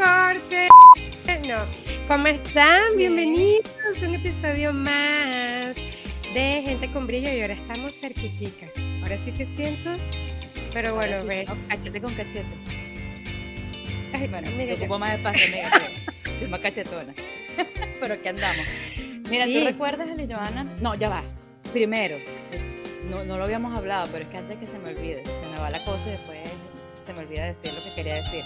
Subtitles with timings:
[0.00, 0.68] Corte.
[1.46, 1.66] No.
[2.08, 2.96] ¿Cómo están?
[2.96, 5.76] Bienvenidos a un episodio más
[6.32, 8.68] de Gente con Brillo y ahora estamos cerquitica.
[9.02, 9.90] Ahora sí te siento,
[10.72, 11.46] pero bueno, ve.
[11.68, 12.48] cachete con cachete.
[14.14, 14.74] Ay, bueno, mira.
[14.74, 15.70] Te ocupo más espacio, amiga.
[16.38, 17.12] Soy más cachetona.
[18.00, 18.66] pero ¿qué andamos?
[19.28, 20.64] Mira, ¿tú recuerdas, a Joana?
[20.80, 21.24] No, ya va.
[21.74, 22.16] Primero,
[23.10, 25.58] no, no lo habíamos hablado, pero es que antes que se me olvide, se me
[25.58, 26.38] va la cosa y después
[27.04, 28.44] se me olvida decir lo que quería decir.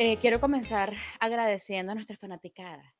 [0.00, 2.94] Eh, quiero comenzar agradeciendo a nuestra fanaticada.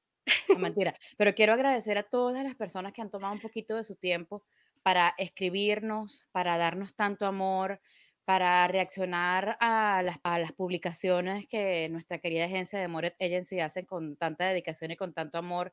[0.48, 3.84] No, mentira, pero quiero agradecer a todas las personas que han tomado un poquito de
[3.84, 4.42] su tiempo
[4.82, 7.80] para escribirnos, para darnos tanto amor,
[8.24, 13.86] para reaccionar a las, a las publicaciones que nuestra querida agencia de Moret Agency hace
[13.86, 15.72] con tanta dedicación y con tanto amor.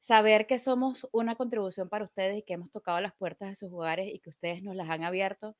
[0.00, 3.72] Saber que somos una contribución para ustedes y que hemos tocado las puertas de sus
[3.72, 5.54] hogares y que ustedes nos las han abierto,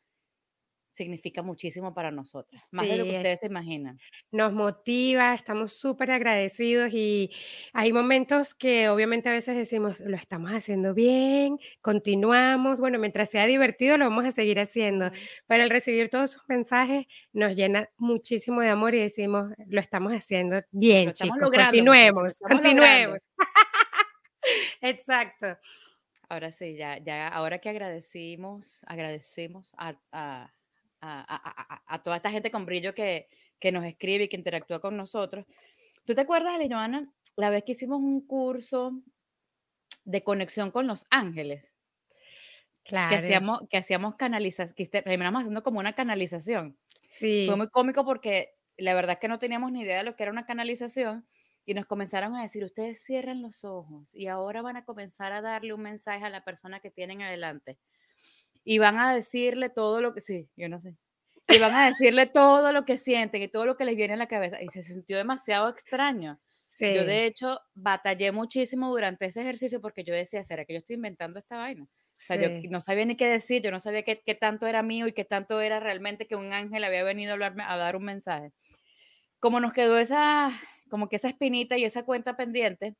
[0.92, 3.98] significa muchísimo para nosotras, más de lo que ustedes se imaginan.
[4.30, 7.30] Nos motiva, estamos súper agradecidos y
[7.72, 13.46] hay momentos que obviamente a veces decimos, lo estamos haciendo bien, continuamos, bueno, mientras sea
[13.46, 15.10] divertido lo vamos a seguir haciendo,
[15.46, 20.12] pero al recibir todos sus mensajes nos llena muchísimo de amor y decimos, lo estamos
[20.12, 23.26] haciendo bien, chicos, continuemos, continuemos.
[24.80, 25.58] Exacto.
[26.28, 30.52] Ahora sí, ya, ya, ahora que agradecimos, agradecemos a a,
[32.04, 33.28] toda esta gente con brillo que,
[33.72, 35.46] nos escribe y que interactúa con nosotros.
[36.04, 38.92] ¿Tú te acuerdas, Joana, la vez que hicimos un curso
[40.04, 41.72] de conexión con los ángeles?
[42.84, 43.10] Claro.
[43.10, 46.78] Que hacíamos, que hacíamos canalización, que terminamos haciendo como una canalización.
[47.08, 47.44] Sí.
[47.46, 50.22] Fue muy cómico porque la verdad es que no teníamos ni idea de lo que
[50.22, 51.26] era una canalización
[51.66, 55.42] y nos comenzaron a decir, ustedes cierran los ojos y ahora van a comenzar a
[55.42, 57.78] darle un mensaje a la persona que tienen adelante
[58.64, 60.96] y van a decirle todo lo que, sí, yo no sé,
[61.48, 64.16] y van a decirle todo lo que sienten y todo lo que les viene a
[64.16, 64.62] la cabeza.
[64.62, 66.40] Y se sintió demasiado extraño.
[66.78, 70.96] Yo, de hecho, batallé muchísimo durante ese ejercicio porque yo decía, ¿será que yo estoy
[70.96, 71.82] inventando esta vaina?
[71.84, 74.82] O sea, yo no sabía ni qué decir, yo no sabía qué, qué, tanto era
[74.82, 77.96] mío y qué tanto era realmente que un ángel había venido a hablarme, a dar
[77.96, 78.52] un mensaje.
[79.40, 80.50] Como nos quedó esa,
[80.88, 82.94] como que esa espinita y esa cuenta pendiente,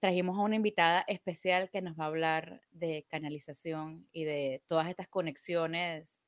[0.00, 4.88] trajimos a una invitada especial que nos va a hablar de canalización y de todas
[4.88, 6.20] estas conexiones,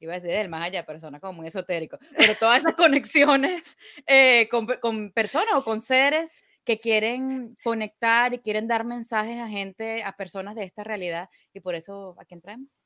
[0.00, 4.48] iba a decir del más allá, persona como muy esotérico, pero todas esas conexiones eh,
[4.50, 6.32] con, con personas o con seres
[6.64, 11.60] que quieren conectar y quieren dar mensajes a gente, a personas de esta realidad, y
[11.60, 12.82] por eso aquí entramos.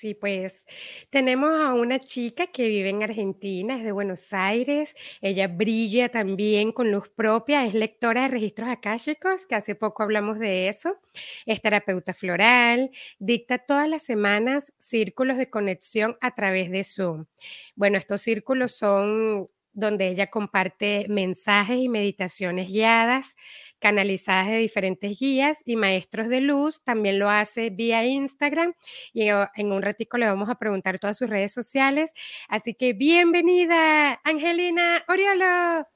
[0.00, 0.64] Sí, pues
[1.10, 4.94] tenemos a una chica que vive en Argentina, es de Buenos Aires.
[5.20, 10.38] Ella brilla también con luz propia, es lectora de registros akáshicos, que hace poco hablamos
[10.38, 10.98] de eso.
[11.44, 17.26] Es terapeuta floral, dicta todas las semanas círculos de conexión a través de Zoom.
[17.74, 23.36] Bueno, estos círculos son donde ella comparte mensajes y meditaciones guiadas,
[23.78, 26.82] canalizadas de diferentes guías y maestros de luz.
[26.82, 28.74] También lo hace vía Instagram
[29.12, 32.12] y en un ratico le vamos a preguntar todas sus redes sociales.
[32.48, 35.86] Así que bienvenida, Angelina Oriolo.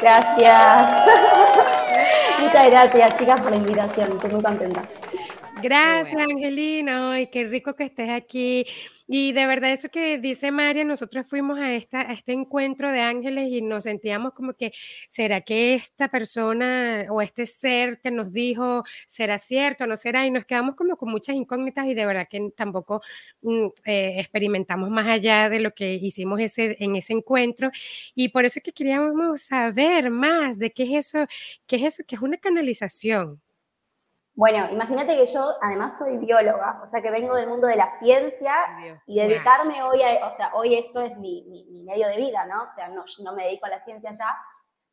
[0.00, 1.06] Gracias.
[2.40, 4.12] Muchas gracias, chicas, por la invitación.
[4.12, 4.82] Estoy muy contenta.
[5.64, 7.12] Gracias, Angelina.
[7.12, 8.66] Ay, qué rico que estés aquí.
[9.08, 13.00] Y de verdad eso que dice María, nosotros fuimos a, esta, a este encuentro de
[13.00, 14.72] ángeles y nos sentíamos como que,
[15.08, 20.26] ¿será que esta persona o este ser que nos dijo será cierto o no será?
[20.26, 23.00] Y nos quedamos como con muchas incógnitas y de verdad que tampoco
[23.40, 27.70] mm, eh, experimentamos más allá de lo que hicimos ese, en ese encuentro.
[28.14, 31.26] Y por eso es que queríamos saber más de qué es eso,
[31.66, 33.40] qué es eso, qué es una canalización.
[34.36, 37.90] Bueno, imagínate que yo además soy bióloga, o sea que vengo del mundo de la
[38.00, 38.52] ciencia
[39.06, 41.44] y dedicarme hoy a, o sea, hoy esto es mi,
[41.86, 42.64] medio de vida, ¿no?
[42.64, 44.36] O sea, no, no me dedico a la ciencia ya,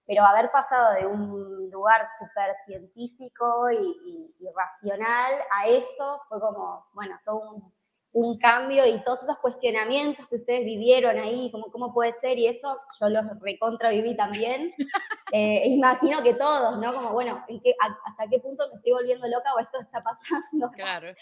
[0.05, 6.85] pero haber pasado de un lugar súper científico y, y, racional a esto fue como,
[6.94, 7.73] bueno, todo un
[8.13, 12.47] un cambio y todos esos cuestionamientos que ustedes vivieron ahí, como cómo puede ser y
[12.47, 14.73] eso, yo los recontra viví también.
[15.33, 16.93] Eh, imagino que todos, ¿no?
[16.93, 20.69] Como, bueno, ¿en qué, ¿hasta qué punto me estoy volviendo loca o esto está pasando?
[20.75, 21.15] Claro.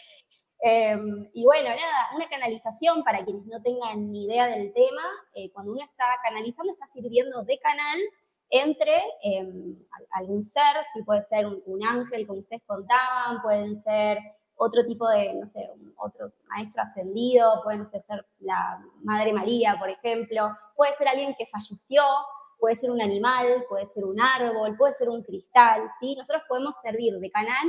[0.62, 5.03] Em, y bueno, nada, una canalización para quienes no tengan ni idea del tema,
[5.36, 8.00] eh, cuando uno está canalizando está sirviendo de canal
[8.50, 9.77] entre em,
[10.12, 14.18] algún ser, si puede ser un, ángel como ustedes contaban, pueden ser
[14.62, 18.02] otro tipo de, no sé, otro maestro ascendido, puede ser
[18.40, 22.04] la Madre María, por ejemplo, puede ser alguien que falleció,
[22.60, 26.14] puede ser un animal, puede ser un árbol, puede ser un cristal, ¿sí?
[26.18, 27.68] Nosotros podemos servir de canal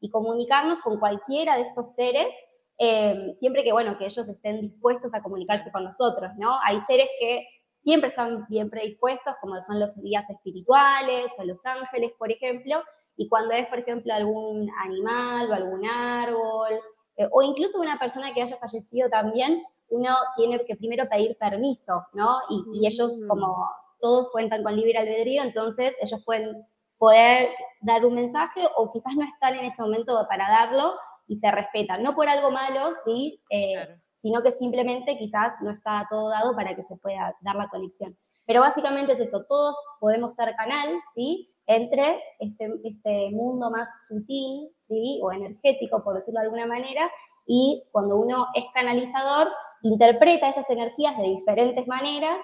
[0.00, 2.34] y comunicarnos con cualquiera de estos seres,
[2.76, 6.58] em, siempre que, bueno, que ellos estén dispuestos a comunicarse con nosotros, ¿no?
[6.64, 7.46] Hay seres que
[7.82, 12.82] siempre están bien predispuestos, como son los guías espirituales o los ángeles, por ejemplo,
[13.22, 16.72] y cuando es, por ejemplo, algún animal o algún árbol,
[17.16, 22.04] eh, o incluso una persona que haya fallecido también, uno tiene que primero pedir permiso,
[22.14, 22.40] ¿no?
[22.50, 23.28] Y, ellos, mm.
[23.28, 23.70] como
[24.00, 26.66] todos cuentan con libre albedrío, entonces ellos pueden
[26.98, 30.94] poder dar un mensaje o quizás no están en ese momento para darlo
[31.28, 33.40] y se respetan, no por algo malo, ¿sí?
[33.50, 37.68] Eh, sino que simplemente quizás no está todo dado para que se pueda dar la
[37.68, 38.18] conexión.
[38.46, 41.51] Pero básicamente es eso, todos podemos ser canal, ¿sí?
[41.66, 45.20] Entre este, este mundo más sutil, ¿sí?
[45.22, 47.10] O energético, por decirlo de alguna manera,
[47.46, 49.48] y cuando uno es canalizador,
[49.82, 52.38] interpreta esas energías de diferentes maneras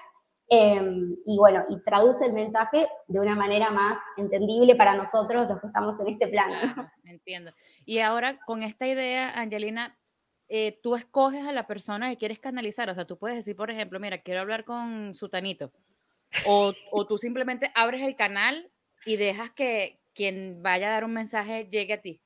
[0.49, 5.59] em, y bueno, y traduce el mensaje de una manera más entendible para nosotros los
[5.59, 6.55] que estamos en este plano.
[7.03, 7.51] Entiendo.
[7.85, 9.97] Y ahora con esta idea, Angelina,
[10.49, 12.89] eh, tú escoges a la persona que quieres canalizar.
[12.89, 15.71] O sea, tú puedes decir, por ejemplo, mira, quiero hablar con Sutanito.
[16.47, 18.71] O, o tú simplemente abres el canal
[19.05, 22.21] y dejas que quien vaya a dar un mensaje llegue a ti.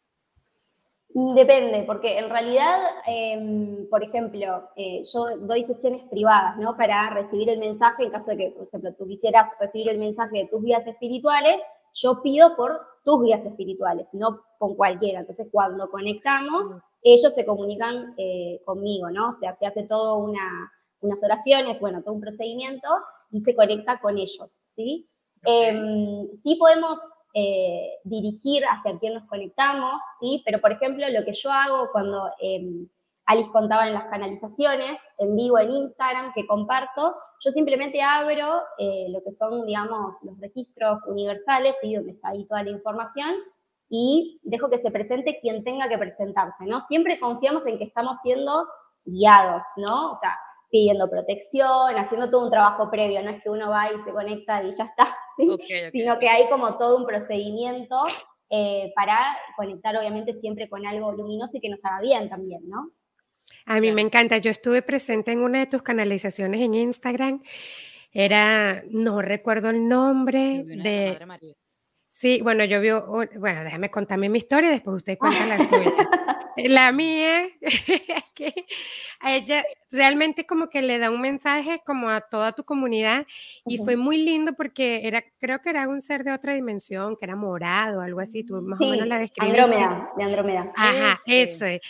[1.16, 6.76] Depende, porque en realidad, em, por ejemplo, eh, yo doy sesiones privadas, ¿no?
[6.76, 10.40] Para recibir el mensaje, en caso de que, por ejemplo, tú quisieras recibir el mensaje
[10.40, 11.62] de tus guías espirituales,
[11.94, 15.20] yo pido por tus guías espirituales, no con cualquiera.
[15.20, 16.74] Entonces, cuando conectamos,
[17.04, 19.30] ellos se comunican eh, conmigo, ¿no?
[19.30, 20.72] O sea, se hace todo una,
[21.02, 22.88] unas oraciones, bueno, todo un procedimiento
[23.30, 25.08] y se conecta con ellos, ¿sí?
[25.46, 27.00] Em, sí podemos
[27.34, 30.42] eh, dirigir hacia quién nos conectamos, ¿sí?
[30.46, 32.88] Pero, por ejemplo, lo que yo hago cuando em,
[33.26, 39.08] Alice contaba en las canalizaciones, en vivo en Instagram, que comparto, yo simplemente abro eh,
[39.10, 41.96] lo que son, digamos, los registros universales, ¿sí?
[41.96, 43.34] Donde está ahí toda la información,
[43.90, 46.82] y dejo que se presente quien tenga que presentarse, ¿no?
[46.82, 48.68] Siempre confiamos en que estamos siendo
[49.06, 50.14] guiados, ¿no?
[50.14, 50.36] O sea,
[50.74, 54.64] pidiendo protección, haciendo todo un trabajo previo, no es que uno va y se conecta
[54.64, 55.48] y ya está, ¿sí?
[55.92, 58.02] sino que hay como todo un procedimiento
[58.50, 59.20] eh, para
[59.56, 62.90] conectar obviamente siempre con algo luminoso y que nos haga bien también, ¿no?
[63.68, 67.44] A mí me encanta, yo estuve presente en una de tus canalizaciones en Instagram,
[68.12, 71.20] era, no recuerdo el nombre de...
[72.08, 72.90] Sí, bueno, yo vi,
[73.40, 75.94] bueno, déjame contarme mi historia, después usted cuenta la tuya.
[76.58, 77.48] La mía
[78.36, 78.54] que
[79.20, 83.26] a ella realmente como que le da un mensaje como a toda tu comunidad
[83.66, 87.26] y fue muy lindo porque era, creo que era un ser de otra dimensión, que
[87.26, 89.62] era morado, algo así, tú más o menos la describiste.
[89.62, 90.74] Andrómeda, de Andrómeda.
[90.76, 91.82] Ajá, ese.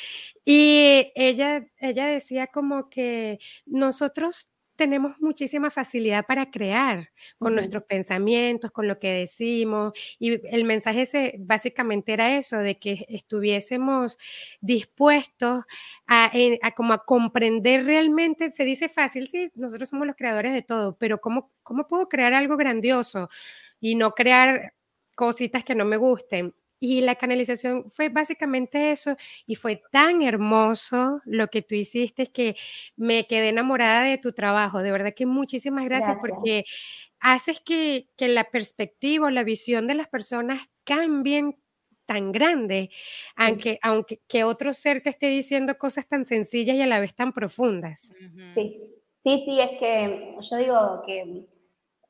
[0.45, 8.71] Y ella, ella decía como que nosotros tenemos muchísima facilidad para crear con nuestros pensamientos,
[8.71, 9.93] con lo que decimos.
[10.19, 14.17] Y el mensaje ese, básicamente era eso, de que estuviésemos
[14.61, 15.65] dispuestos
[16.07, 16.31] a,
[16.75, 21.19] como a comprender realmente, se dice fácil, sí, nosotros somos los creadores de todo, pero
[21.21, 23.29] ¿cómo, cómo puedo crear algo grandioso
[23.79, 24.73] y no crear
[25.15, 26.53] cositas que no me gusten?
[26.85, 29.15] Y la canalización fue básicamente eso
[29.47, 32.57] y fue tan hermoso lo que tú hiciste que
[32.97, 34.81] me quedé enamorada de tu trabajo.
[34.83, 36.65] De verdad que muchísimas gracias, porque
[37.21, 41.57] haces que, que la perspectiva o la visión de las personas cambien
[42.05, 42.89] tan grande,
[43.37, 47.15] aunque, aunque que otro ser te esté diciendo cosas tan sencillas y a la vez
[47.15, 48.11] tan profundas.
[48.53, 48.77] Sí,
[49.23, 51.45] sí, sí, es que yo digo que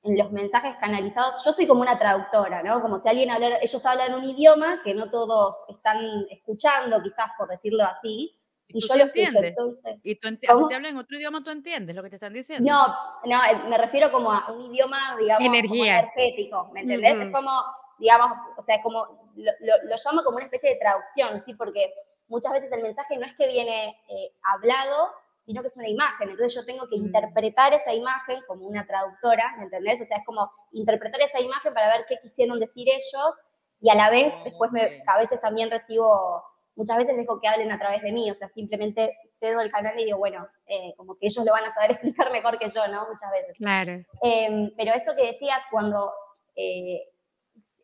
[0.03, 2.81] en los mensajes canalizados, yo soy como una traductora, ¿no?
[2.81, 5.97] Como si alguien hablara, ellos hablan un idioma que no todos están
[6.29, 9.43] escuchando, quizás por decirlo así, y, yo lo entiendes.
[9.45, 9.99] entonces.
[10.03, 12.69] ¿Y tú si te hablan en otro idioma, tú entiendes lo que te están diciendo?
[12.69, 12.87] No,
[13.25, 17.19] no, eh, me refiero como a un idioma, digamos, energético, ¿me entendés?
[17.19, 17.51] Es como,
[17.99, 21.53] digamos, o sea, como, lo, lo, llamo como una especie de traducción, ¿sí?
[21.53, 21.93] Porque
[22.27, 25.11] muchas veces el mensaje no es que viene eh, hablado,
[25.43, 26.29] sino que es una imagen.
[26.29, 27.05] Entonces yo tengo que mm.
[27.05, 30.01] interpretar esa imagen como una traductora, ¿me entendés?
[30.01, 33.43] O sea, es como interpretar esa imagen para ver qué quisieron decir ellos
[33.81, 36.41] y a la vez después me, a veces también recibo,
[36.75, 39.99] muchas veces dejo que hablen a través de mí, o sea, simplemente cedo el canal
[39.99, 42.87] y digo, bueno, eh, como que ellos lo van a saber explicar mejor que yo,
[42.87, 43.05] ¿no?
[43.09, 43.57] Muchas veces.
[43.57, 44.01] Claro.
[44.21, 46.13] Em, pero esto que decías, cuando
[46.55, 47.01] eh,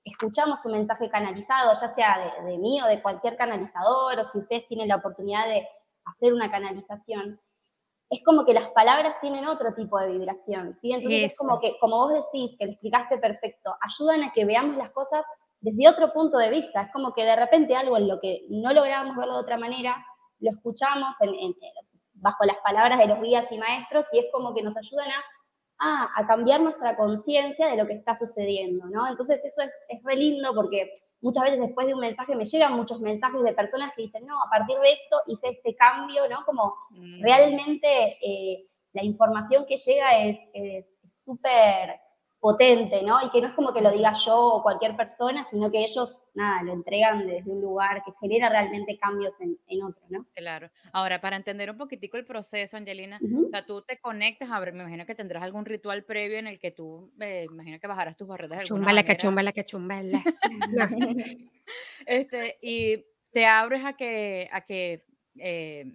[0.05, 4.37] escuchamos un mensaje canalizado, ya sea de, de, mí o de cualquier canalizador, o si
[4.37, 5.67] ustedes tienen la oportunidad de
[6.05, 7.41] hacer una canalización,
[8.09, 10.91] es como que las palabras tienen otro tipo de vibración, ¿sí?
[10.91, 14.77] Entonces es como que, como vos decís, que lo explicaste perfecto, ayudan a que veamos
[14.77, 15.25] las cosas
[15.61, 16.81] desde otro punto de vista.
[16.81, 20.03] Es como que de repente algo en lo que no lográbamos verlo de otra manera,
[20.39, 21.17] lo escuchamos
[22.13, 25.23] bajo las palabras de los guías y maestros y es como que nos ayudan a
[25.79, 29.07] a, cambiar nuestra conciencia de lo que está sucediendo, ¿no?
[29.07, 32.73] Entonces eso es, es re lindo porque muchas veces después de un mensaje me llegan
[32.73, 36.45] muchos mensajes de personas que dicen, no, a partir de esto hice este cambio, ¿no?
[36.45, 37.23] Como mm.
[37.23, 41.99] realmente eh, la información que llega es súper
[42.39, 43.19] potente, ¿no?
[43.25, 46.21] Y que no es como que lo diga yo o cualquier persona, sino que ellos,
[46.33, 50.25] nada, lo entregan desde un lugar que genera realmente cambios en, otro, ¿no?
[50.35, 50.69] Claro.
[50.93, 54.71] Ahora, para entender un poquitico el proceso, Angelina, o sea, tú te conectas, a ver,
[54.71, 58.15] me imagino que tendrás algún ritual previo en el que tú, eh, imagino que bajarás
[58.15, 60.23] tus barreras de Chumbala, cachumbala, cachumbala.
[62.05, 65.05] este, y te abres a que, a que,
[65.37, 65.85] eh,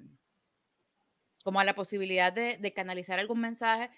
[1.43, 3.91] como a la posibilidad de, de canalizar algún mensaje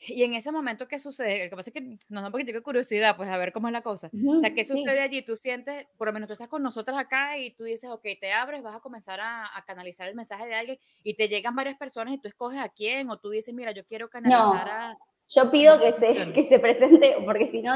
[0.00, 1.44] y en ese momento, ¿qué sucede?
[1.44, 3.68] Lo que pasa es que nos da un poquito de curiosidad, pues a ver cómo
[3.68, 4.10] es la cosa.
[4.12, 5.22] o sea, ¿qué sucede allí?
[5.22, 8.32] Tú sientes, por lo menos tú estás con nosotros acá y tú dices, ok, te
[8.32, 12.14] abres, vas a comenzar a, canalizar el mensaje de alguien y te llegan varias personas
[12.14, 14.98] y tú escoges a quién o tú dices, mira, yo quiero canalizar a...
[15.28, 17.74] Yo pido que se, que se presente, porque si no,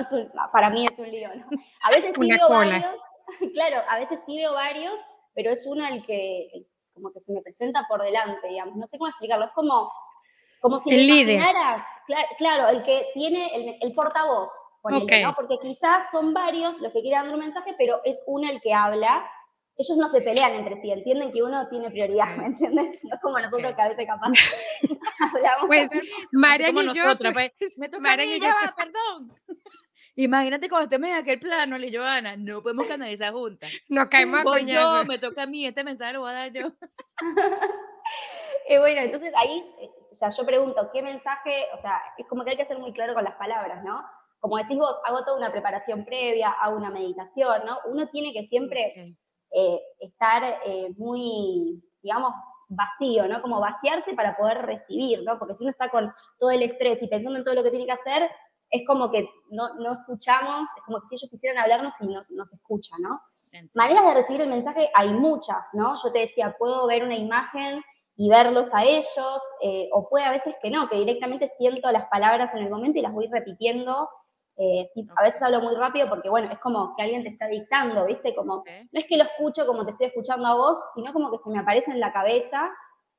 [0.52, 1.46] para mí es un lío, ¿no?
[1.82, 2.84] A veces sí veo varios,
[3.52, 5.00] claro, a veces sí veo varios,
[5.34, 6.48] pero es uno el que
[6.94, 8.76] como que se me presenta por delante, digamos.
[8.76, 9.90] No sé cómo explicarlo, es como
[10.64, 11.42] como si el líder.
[12.38, 14.50] claro, el que tiene el, portavoz,
[14.84, 15.34] ¿no?
[15.36, 18.72] Porque quizás son varios los que quieren dar un mensaje, pero es uno el que
[18.72, 19.30] habla.
[19.76, 22.98] Ellos no se pelean entre sí, entienden que uno tiene prioridad, ¿me entiendes?
[23.02, 24.30] No como nosotros que a veces capaz
[25.34, 25.66] hablamos.
[25.66, 25.90] Pues,
[26.32, 29.36] María y nosotros, pues, me toca María y yo, perdón.
[30.16, 33.70] Imagínate cuando estemos en aquel plano, y Joana, no podemos canalizar juntas.
[33.90, 36.72] Nos caemos a yo, me toca a mí, este mensaje lo voy a dar yo.
[38.68, 39.62] Y bueno, entonces ahí,
[40.14, 41.66] o sea, yo pregunto, ¿qué mensaje?
[41.74, 44.00] O sea, es como que hay que ser muy claro con las palabras, ¿no?
[44.38, 47.78] Como decís vos, hago toda una preparación previa, hago una meditación, ¿no?
[47.86, 49.16] Uno tiene que siempre
[49.50, 52.32] eh, estar eh, muy, digamos,
[52.68, 53.42] vacío, ¿no?
[53.42, 55.36] Como vaciarse para poder recibir, ¿no?
[55.36, 57.86] Porque si uno está con todo el estrés y pensando en todo lo que tiene
[57.86, 58.30] que hacer,
[58.70, 62.24] es como que no, no escuchamos, es como que si ellos quisieran hablarnos y no
[62.28, 63.20] nos escuchan, ¿no?
[63.72, 65.96] Maneras de recibir el mensaje hay muchas, ¿no?
[66.02, 67.82] Yo te decía, puedo ver una imagen
[68.16, 72.06] y verlos a ellos, eh, o puede a veces que no, que directamente siento las
[72.06, 74.08] palabras en el momento y las voy repitiendo.
[74.56, 78.06] Eh, a veces hablo muy rápido porque, bueno, es como que alguien te está dictando,
[78.06, 78.34] ¿viste?
[78.36, 81.38] Como, no es que lo escucho como te estoy escuchando a vos, sino como que
[81.38, 82.70] se me aparece en la cabeza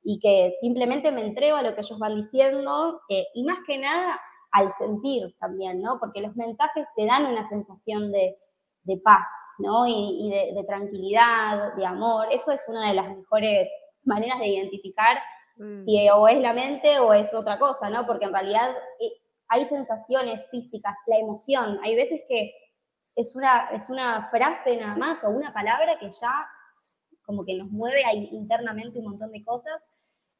[0.02, 3.76] y que simplemente me entrego a lo que ellos van diciendo, eh, y más que
[3.76, 4.18] nada
[4.52, 5.98] al sentir también, ¿no?
[6.00, 8.36] Porque los mensajes te dan una sensación de,
[9.04, 9.84] paz, ¿no?
[9.86, 12.28] Y, de, de, tranquilidad, de amor.
[12.30, 13.68] Eso es una de las mejores
[14.06, 15.18] maneras de identificar
[15.56, 16.14] si mm.
[16.14, 18.06] o es la mente o es otra cosa, ¿no?
[18.06, 18.70] Porque en realidad
[19.00, 19.12] eh,
[19.48, 21.78] hay sensaciones físicas, la emoción.
[21.82, 22.52] Hay veces que
[23.14, 26.32] es una, es una frase nada más o una palabra que ya
[27.24, 29.82] como que nos mueve ahí internamente un montón de cosas.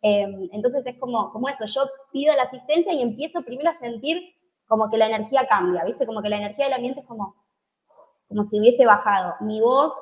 [0.02, 4.20] Em, entonces es como, como eso, yo pido la asistencia y empiezo primero a sentir
[4.66, 6.06] como que la energía cambia, ¿viste?
[6.06, 7.34] Como que la energía del ambiente es como,
[8.28, 9.34] como si hubiese bajado.
[9.40, 9.98] Mi voz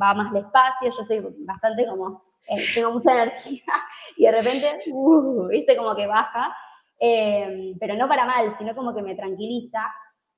[0.00, 2.27] va más despacio, yo soy bastante como
[2.74, 3.62] tengo mucha energía
[4.16, 6.54] y de repente, uh, viste, como que baja,
[7.00, 9.80] eh, pero no para mal, sino como que me tranquiliza.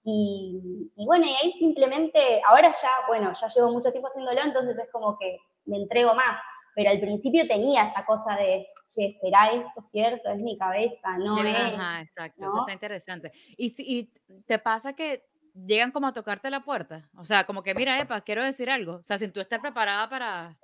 [0.03, 4.91] Y, bueno, y ahí simplemente, ahora ya, bueno, ya llevo mucho tiempo haciéndolo, entonces es
[4.91, 6.41] como que me entrego más.
[6.75, 10.31] Pero al principio tenía esa cosa de, che, ¿será esto cierto?
[10.31, 11.55] Es mi cabeza, no es.
[11.55, 13.33] Ajá, exacto, eso está interesante.
[13.57, 14.05] Y, y
[14.47, 15.25] te pasa que
[15.55, 17.09] llegan como a tocarte la puerta.
[17.17, 18.97] O sea, como que, mira, Epa, quiero decir algo.
[18.97, 20.57] O sea, sin tú estar preparada para,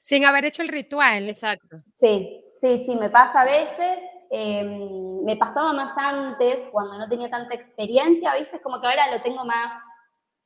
[0.00, 1.28] sin haber hecho el ritual.
[1.28, 1.82] Exacto.
[1.94, 4.02] Sí, sí, sí, me pasa a veces.
[4.30, 8.56] Em, me pasaba más antes, cuando no tenía tanta experiencia, ¿viste?
[8.56, 9.74] Es como que ahora lo tengo más.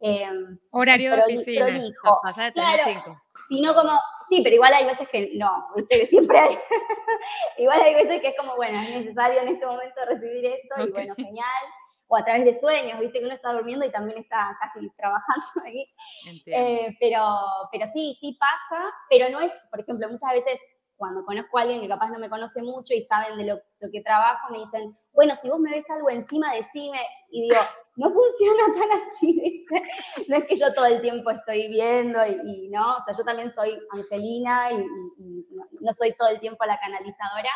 [0.00, 1.82] Em, Horario de oficina.
[2.22, 3.22] Pasa de tener cinco.
[3.48, 3.92] Sino como,
[4.28, 6.06] sí, pero igual hay veces que no, ¿viste?
[6.06, 6.58] Siempre hay.
[7.58, 10.90] igual hay veces que es como, bueno, es necesario en este momento recibir esto y
[10.90, 11.64] bueno, genial
[12.14, 15.46] o a través de sueños, viste que uno está durmiendo y también está casi trabajando
[15.64, 15.86] ahí.
[16.46, 17.20] Eh, pero,
[17.72, 20.60] pero sí, sí pasa, pero no es, por ejemplo, muchas veces
[20.96, 24.00] cuando conozco a alguien que capaz no me conoce mucho y saben de lo, que
[24.00, 27.60] trabajo, me dicen, bueno, si vos me ves algo encima, decime, y digo,
[27.96, 29.82] no funciona tan así, ¿viste?
[30.28, 33.52] No es que yo todo el tiempo estoy viendo y, no, o sea, yo también
[33.52, 34.86] soy Angelina y,
[35.80, 37.50] no soy todo el tiempo la canalizadora,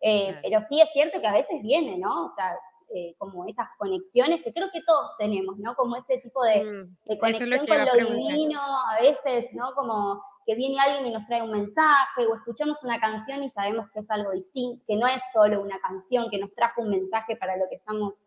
[0.00, 2.24] eh, pero sí es cierto que a veces viene, ¿no?
[2.24, 2.56] O sea,
[2.94, 5.74] eh, como esas conexiones que creo que todos tenemos, ¿no?
[5.74, 9.74] Como ese tipo de, mm, conexión con lo divino, a veces, ¿no?
[9.74, 13.90] Como que viene alguien y nos trae un mensaje, o escuchamos una canción y sabemos
[13.92, 17.36] que es algo distinto, que no es solo una canción, que nos trajo un mensaje
[17.36, 18.24] para lo que estamos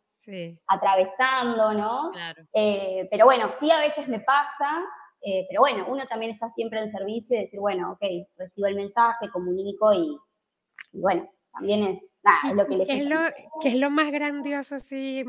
[0.68, 2.12] atravesando, ¿no?
[2.54, 4.84] Eh, pero bueno, sí a veces me pasa,
[5.22, 8.76] eh, pero bueno, uno también está siempre en servicio y decir, bueno, ok, recibo el
[8.76, 10.18] mensaje, comunico y,
[10.94, 13.18] bueno, también es, nada, es lo que les ¿Qué es lo,
[13.62, 15.26] ¿Qué es lo más grandioso así,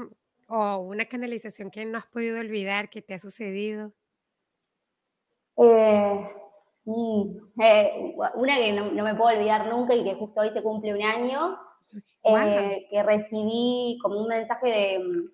[0.49, 3.93] o una canalización que no has podido olvidar, que te ha sucedido?
[5.57, 6.31] Eh,
[6.85, 7.37] mm,
[8.35, 11.59] una que no, me puedo olvidar nunca y que justo hoy se cumple un año,
[12.25, 15.31] eh, que recibí como un mensaje de,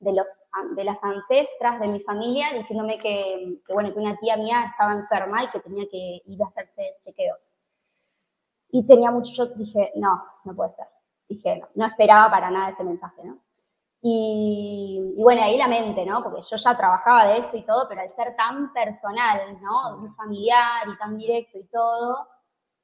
[0.00, 0.26] de, los,
[0.76, 5.44] de las ancestras de mi familia diciéndome que, bueno, que una tía mía estaba enferma
[5.44, 7.56] y que tenía que ir a hacerse chequeos.
[8.72, 10.86] Y tenía mucho, yo dije, no, no puede ser.
[11.28, 13.38] Dije, no, no esperaba para nada ese mensaje, ¿no?
[14.02, 16.22] Y, y, bueno, ahí la mente, ¿no?
[16.22, 19.98] Porque yo ya trabajaba de esto y todo, pero al ser tan personal, ¿no?
[19.98, 22.26] Muy familiar y tan directo y todo,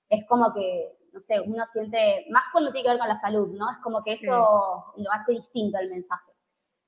[0.08, 3.48] es como que no sé, uno siente, más cuando tiene que ver con la salud,
[3.48, 3.70] ¿no?
[3.70, 6.30] Es como que eso lo hace distinto el mensaje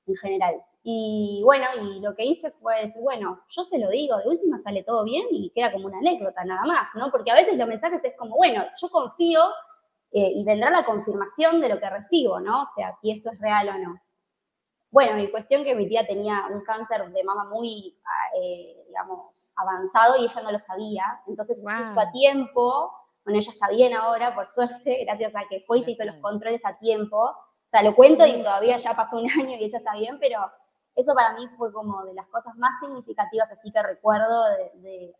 [0.05, 0.63] en general.
[0.83, 4.57] Y bueno, y lo que hice fue decir, bueno, yo se lo digo, de última
[4.57, 7.11] sale todo bien y queda como una anécdota nada más, ¿no?
[7.11, 9.41] Porque a veces los mensajes es como, bueno, yo confío
[10.11, 12.63] eh, y vendrá la confirmación de lo que recibo, ¿no?
[12.63, 14.01] O sea, si esto es real o no.
[14.91, 19.53] Bueno, mi cuestión que mi tía tenía un cáncer de mama muy, ah, eh, digamos,
[19.55, 21.21] avanzado y ella no lo sabía.
[21.27, 22.91] Entonces, justo a tiempo,
[23.23, 26.15] bueno, ella está bien ahora, por suerte, gracias a que fue y se hizo los
[26.15, 27.17] controles a tiempo.
[27.17, 30.39] O sea, lo cuento y todavía ya pasó un año y ella está bien, pero
[30.99, 34.43] eso para mí fue como de las cosas más significativas así que recuerdo
[34.81, 35.13] de,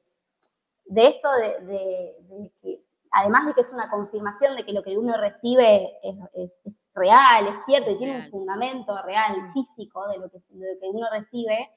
[0.86, 5.18] de, esto, de, que además de que es una confirmación de que lo que uno
[5.18, 6.62] recibe es,
[6.94, 10.90] real, es cierto y tiene un fundamento real, físico de lo, que, de lo que
[10.90, 11.70] uno recibe,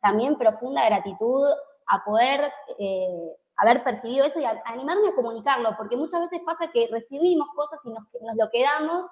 [0.00, 1.48] también profunda gratitud
[1.86, 6.88] a poder eh, haber percibido eso y animarme a comunicarlo, porque muchas veces pasa que
[6.90, 8.04] recibimos cosas y nos,
[8.36, 9.10] lo quedamos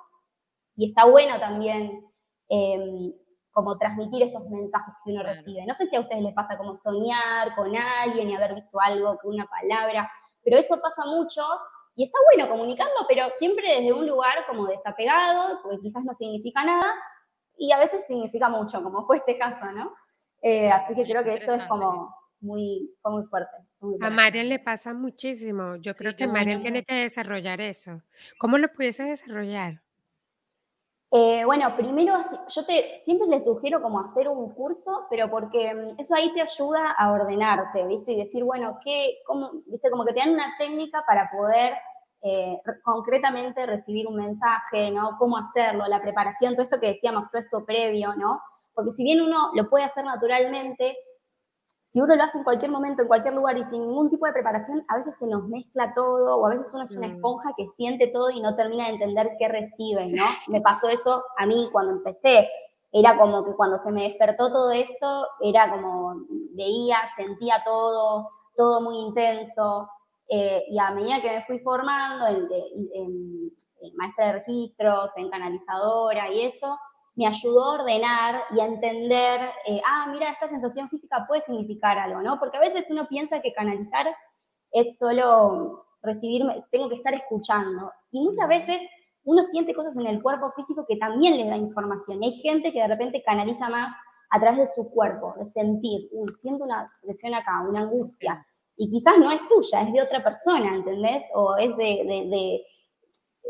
[0.77, 2.07] y está bueno también
[2.49, 3.13] em,
[3.57, 5.65] como transmitir esos mensajes que uno recibe.
[5.65, 9.17] No sé si a ustedes les pasa como soñar con alguien y haber visto algo,
[9.17, 10.13] con una palabra,
[10.45, 11.43] pero eso pasa mucho
[11.95, 16.65] y está bueno comunicarlo, pero siempre desde un lugar como desapegado, porque quizás no significa
[16.65, 16.93] nada
[17.57, 19.91] y a veces significa mucho, como fue este caso, ¿no?
[20.43, 23.57] Eh, así que creo que eso es como muy, muy fuerte.
[24.03, 25.77] A Marian le pasa muchísimo.
[25.77, 28.03] Yo creo que Marian tiene que desarrollar eso.
[28.39, 29.81] ¿Cómo lo pudiese desarrollar?
[31.13, 32.15] Eh, bueno, primero,
[32.49, 32.63] yo
[33.01, 37.13] siempre le sugiero como hacer un curso, pero porque mm, eso ahí te ayuda a
[37.13, 38.13] ordenarte, ¿viste?
[38.13, 39.91] Y decir, bueno, ¿qué, cómo, ¿viste?
[39.91, 41.75] Como que te dan una técnica para poder
[42.23, 45.17] eh, concretamente recibir un mensaje, ¿no?
[45.19, 48.41] Cómo hacerlo, la preparación, todo esto que decíamos, todo esto previo, ¿no?
[48.75, 50.97] Porque si bien uno lo puede hacer naturalmente,
[51.87, 54.33] si uno lo hace en cualquier momento, en cualquier lugar y sin ningún tipo de
[54.33, 57.15] preparación, a veces se nos mezcla todo, o a veces uno es una mm.
[57.15, 60.25] esponja que siente todo y no termina de entender qué recibe, ¿no?
[60.49, 62.49] Me pasó eso a mí cuando empecé.
[62.91, 68.81] Era como que cuando se me despertó todo esto, era como veía, sentía todo, todo
[68.81, 69.89] muy intenso.
[70.29, 72.49] Eh, y a medida que me fui formando en,
[72.95, 76.77] en maestra de registros, en canalizadora y eso,
[77.17, 81.99] me ayudó a ordenar y a entender, eh, ah, mira, esta sensación física puede significar
[81.99, 82.39] algo, ¿no?
[82.39, 84.07] Porque a veces uno piensa que canalizar
[84.71, 87.91] es solo recibir, tengo que estar escuchando.
[88.11, 88.83] Y muchas veces
[89.25, 92.23] uno siente cosas en el cuerpo físico que también le da información.
[92.23, 93.95] hay gente que de repente canaliza más
[94.31, 98.47] a través de su cuerpo, de sentir, uy, siento una presión acá, una angustia.
[98.77, 101.25] Y quizás no es tuya, es de otra persona, ¿entendés?
[101.35, 102.63] O es de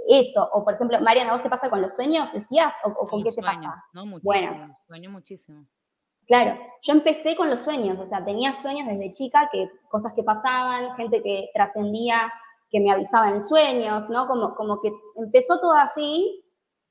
[0.09, 2.75] eso, o por ejemplo, Mariana, ¿vos te pasa con los sueños, decías?
[2.85, 3.85] ¿O, con, qué te pasa?
[3.93, 5.67] No, muchísimo, bueno, sueño muchísimo.
[6.27, 10.25] Claro, yo empecé con los sueños, o sea, tenía sueños desde chica, que cosas que
[10.25, 12.33] pasaban, gente que trascendía,
[12.69, 14.27] que me avisaba en sueños, ¿no?
[14.27, 16.45] Como, como que empezó todo así,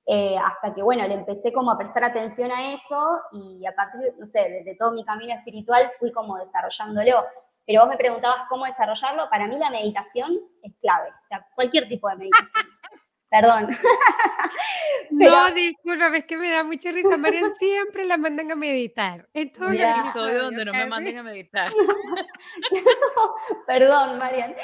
[0.06, 4.13] eh, hasta que, bueno, le empecé como a prestar atención a eso y a partir,
[4.17, 7.25] no sé, de, de todo mi camino espiritual fui como desarrollándolo.
[7.65, 11.88] Pero vos me preguntabas cómo desarrollarlo, para mí la meditación es clave, o sea, cualquier
[11.88, 12.63] tipo de meditación.
[13.30, 13.70] Perdón.
[15.12, 17.18] No, disculpa, es que me da mucha risa.
[17.18, 19.28] Marian siempre la mandan a meditar.
[19.34, 21.72] En todo el episodio donde no me manden a meditar.
[23.68, 24.56] Perdón, Marian.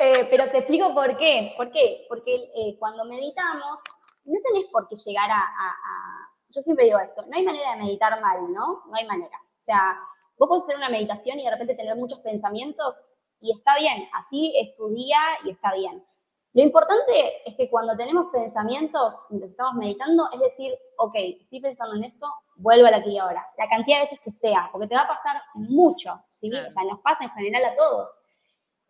[0.00, 1.52] Eh, pero te explico por qué.
[1.56, 2.06] ¿Por qué?
[2.08, 3.82] Porque eh, cuando meditamos,
[4.24, 5.44] no tenés por qué llegar a,
[6.48, 8.84] Yo siempre digo esto, no hay manera de meditar mal, ¿no?
[8.86, 9.36] No hay manera.
[9.36, 9.98] O sea,
[10.38, 13.06] vos podés hacer una meditación y de repente tener muchos pensamientos
[13.40, 16.04] y está bien, así es tu día y está bien.
[16.58, 21.94] Lo importante es que cuando tenemos pensamientos mientras estamos meditando, es decir, ok, estoy pensando
[21.94, 23.46] en esto, vuelvo a la aquí y ahora.
[23.56, 26.50] La cantidad de veces que sea, porque te va a pasar mucho, ¿sí?
[26.52, 28.22] O sea, nos pasa en general a todos.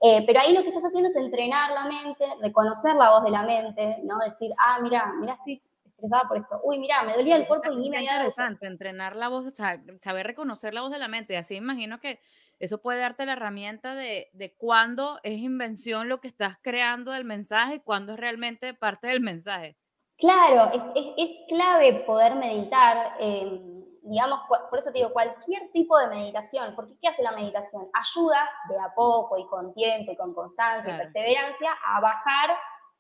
[0.00, 3.31] Eh, pero ahí lo que estás haciendo es entrenar la mente, reconocer la voz de
[3.33, 4.16] la mente, ¿no?
[4.20, 5.61] Decir, ah, mira, mira, estoy
[5.98, 6.61] estresada por esto.
[6.62, 9.50] Uy, mira, me dolía el cuerpo y ni me había interesante, entrenar la voz, o
[9.50, 11.34] sea, saber reconocer la voz de la mente.
[11.34, 12.20] Y así imagino que
[12.61, 17.24] eso puede darte la herramienta de, de cuándo es invención lo que estás creando del
[17.24, 19.76] mensaje y cuándo es realmente parte del mensaje.
[20.16, 23.14] Claro, es, es, clave poder meditar.
[23.20, 23.61] Eh,
[24.02, 27.88] digamos, por eso te digo, cualquier tipo de meditación, porque ¿qué hace la meditación?
[27.92, 32.50] Ayuda de a poco y con tiempo y con constancia y perseverancia a bajar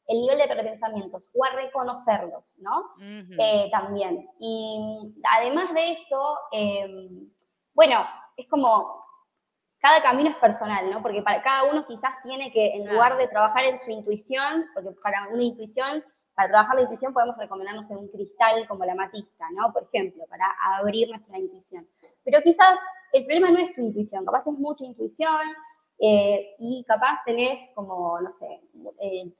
[0.08, 2.90] el nivel de pensamientos o a reconocerlos, ¿no?
[2.98, 4.28] Eh, también.
[4.40, 7.30] Y además de eso, em,
[7.74, 9.04] bueno, es como
[9.80, 11.02] cada camino es personal, ¿no?
[11.02, 14.90] Porque para cada uno quizás tiene que, en lugar de trabajar en su intuición, porque
[15.02, 16.02] para una intuición
[16.38, 19.72] para trabajar la intuición podemos recomendarnos en un cristal como la matista, ¿no?
[19.72, 21.84] Por ejemplo, para abrir nuestra intuición.
[22.22, 22.78] Pero quizás
[23.12, 25.40] el problema no es tu intuición, capaz tenés mucha intuición
[25.98, 28.60] eh, y capaz tenés como, no sé,
[29.00, 29.32] eh,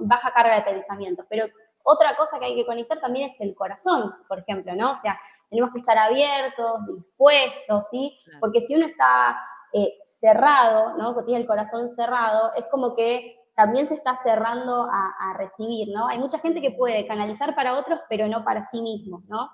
[0.00, 1.46] baja carga de pensamientos, pero
[1.88, 4.90] otra cosa que hay que conectar también es el corazón, por ejemplo, ¿no?
[4.90, 5.18] O sea,
[5.48, 8.18] tenemos que estar abiertos, dispuestos, ¿sí?
[8.40, 9.38] Porque si uno está
[9.72, 11.16] eh, cerrado, ¿no?
[11.16, 16.08] Que tiene el corazón cerrado, es como que también se está cerrando a, recibir, ¿no?
[16.08, 19.50] Hay mucha gente que puede canalizar para otros, pero no para sí mismo, ¿no?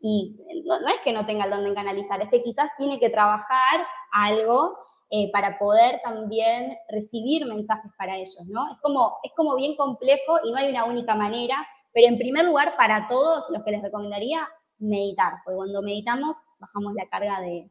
[0.00, 3.10] Y no, es que no tenga el don de canalizar, es que quizás tiene que
[3.10, 4.78] trabajar algo
[5.10, 8.70] eh, para poder también recibir mensajes para ellos, ¿no?
[8.72, 11.56] Es como, es como bien complejo y no hay una única manera,
[11.92, 16.94] pero en primer lugar, para todos, los que les recomendaría, meditar, porque cuando meditamos bajamos
[16.94, 17.70] la carga de,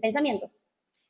[0.00, 0.62] pensamientos.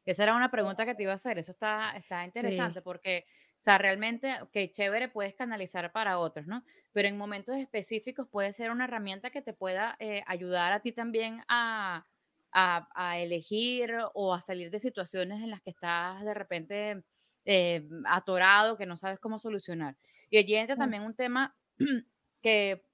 [0.05, 3.25] Esa era una pregunta que te iba a hacer, eso está, está interesante porque
[3.61, 6.65] o sea, realmente, ok, chévere, puedes canalizar para otros, ¿no?
[6.93, 10.93] Pero en momentos específicos puede ser una herramienta que te pueda eh, ayudar a ti
[10.93, 12.07] también a,
[12.53, 17.03] a, elegir o a salir de situaciones en las que estás de repente
[17.45, 19.97] eh, atorado, que no sabes cómo solucionar.
[20.29, 21.57] Y allí entra también un tema
[22.43, 22.85] que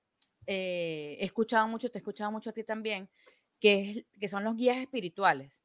[0.47, 3.09] eh, he escuchado mucho, te he escuchado mucho a ti también,
[3.61, 5.63] que, es, que son los guías espirituales.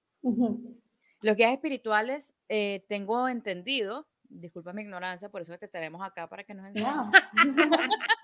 [1.22, 2.34] Los guías espirituales,
[2.88, 6.90] tengo entendido disculpa mi ignorancia, por eso te tenemos acá para que nos enseñes.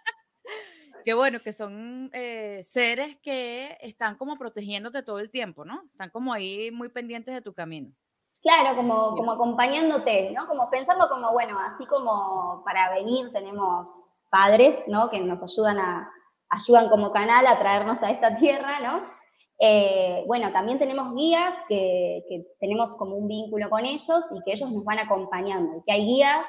[1.08, 5.84] Qué bueno, que son eh, seres que están como protegiéndote todo el tiempo, ¿no?
[5.94, 7.94] Están como ahí muy pendientes de tu camino.
[8.42, 10.48] Claro, como, como acompañándote, ¿no?
[10.48, 15.10] Como pensarlo como, bueno, así como para venir tenemos padres, ¿no?
[15.10, 16.12] Que nos ayudan a,
[16.50, 19.02] ayudan como canal a traernos a esta tierra, ¿no?
[19.60, 22.22] Eh, bueno, también tenemos guías que,
[22.60, 25.78] tenemos como un vínculo con ellos y que ellos nos van acompañando.
[25.78, 26.46] Y que hay guías,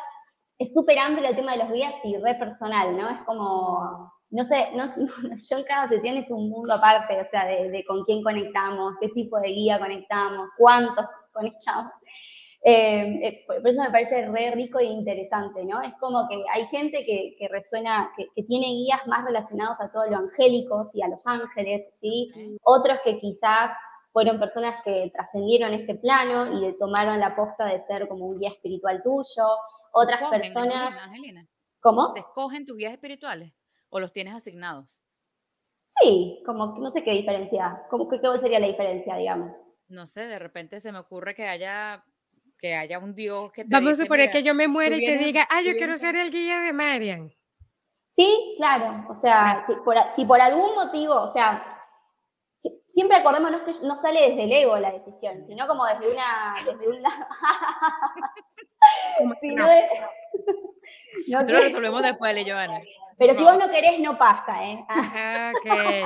[0.58, 3.08] es súper amplio el tema de los guías y re personal, ¿no?
[3.08, 4.84] Es como, no sé, no,
[5.50, 9.08] yo en cada sesión es un mundo aparte, o sea, de con quién conectamos, qué
[9.08, 11.92] tipo de guía conectamos, cuántos conectamos.
[12.64, 15.80] Eh, eh, por eso me parece re rico e interesante, ¿no?
[15.80, 20.16] Es como que hay gente que, resuena, que, tiene guías más relacionados a todo lo
[20.16, 22.30] angélico y a los ángeles, ¿sí?
[22.62, 23.72] Otros que quizás
[24.12, 28.50] fueron personas que trascendieron este plano y tomaron la posta de ser como un guía
[28.50, 29.46] espiritual tuyo.
[29.92, 30.98] Otras personas...
[31.80, 32.12] ¿Cómo?
[32.12, 33.52] ¿Te escogen tus guías espirituales
[33.90, 35.02] o los tienes asignados?
[35.88, 39.64] Sí, como no sé qué diferencia, ¿Cómo, qué, ¿qué sería la diferencia, digamos?
[39.88, 42.04] No sé, de repente se me ocurre que haya
[42.58, 45.16] que haya un Dios que te Vamos a suponer que yo me muera y te
[45.16, 47.32] diga, ah, yo quiero ser el guía de Marian.
[48.08, 49.06] Sí, claro.
[49.08, 51.64] O sea, si por, si por, algún motivo, o sea,
[52.86, 56.88] siempre acordémonos que no sale desde el ego la decisión, sino como desde una, desde
[56.88, 57.26] un lado.
[61.28, 62.80] no, lo resolvemos después, Joana.
[63.18, 64.84] Pero si vos no querés, no pasa, ¿eh?
[64.88, 66.04] Ah, okay.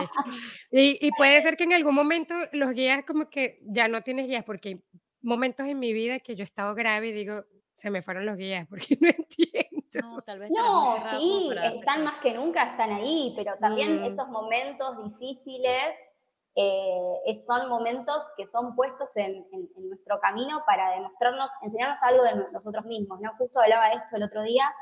[0.70, 4.26] y, y, puede ser que en algún momento los guías como que ya no tienes
[4.26, 4.82] guías porque
[5.20, 7.44] momentos en mi vida que yo he estado grave y digo,
[7.74, 9.82] se me fueron los guías porque no entiendo.
[10.02, 14.04] No, tal vez no sí, están más que nunca, están ahí, pero también mm.
[14.04, 15.94] esos momentos difíciles
[16.54, 19.46] eh, son momentos que son puestos en,
[19.76, 23.32] nuestro camino para demostrarnos, enseñarnos algo de nosotros mismos, ¿no?
[23.36, 24.72] Justo hablaba de esto el otro día,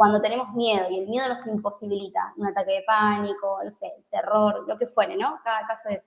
[0.00, 4.66] cuando tenemos miedo y el miedo nos imposibilita, un ataque de pánico, no sé, terror,
[4.66, 5.38] lo que fuere, ¿no?
[5.44, 6.00] Cada caso es,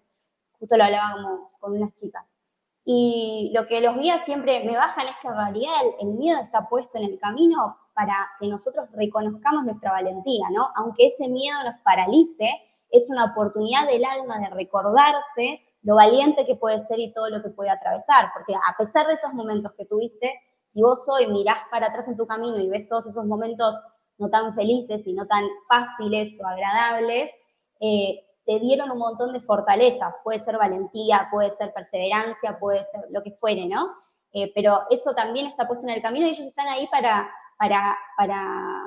[0.58, 2.36] justo lo hablábamos con unas chicas.
[2.84, 6.68] Y lo que los guías siempre me bajan es que en realidad el, miedo está
[6.68, 10.70] puesto en el camino para que nosotros reconozcamos nuestra valentía, ¿no?
[10.76, 12.50] Aunque ese miedo nos paralice,
[12.90, 17.44] es una oportunidad del alma de recordarse lo valiente que puede ser y todo lo
[17.44, 20.34] que puede atravesar, porque a pesar de esos momentos que tuviste,
[20.74, 23.76] si vos hoy mirás para atrás en tu camino y ves todos esos momentos
[24.18, 27.32] no tan felices y no tan fáciles o agradables,
[27.80, 33.02] eh, te dieron un montón de fortalezas, puede ser valentía, puede ser perseverancia, puede ser
[33.12, 33.88] lo que fuere, ¿no?
[34.34, 37.96] eh, pero eso también está puesto en el camino y ellos están ahí para, para,
[38.18, 38.82] para,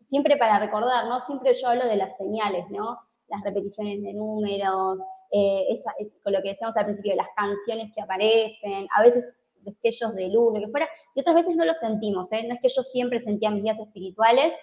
[0.00, 1.20] siempre para recordar, ¿no?
[1.20, 2.98] Siempre yo hablo de las señales, ¿no?
[3.28, 5.00] Las repeticiones de números,
[5.30, 5.80] eh,
[6.24, 9.32] con lo que decíamos al principio, las canciones que aparecen, a veces
[9.64, 12.44] destellos de luz, lo que fuera, y otras veces no lo sentimos, ¿eh?
[12.46, 14.54] No es que yo siempre sentía mis días espirituales,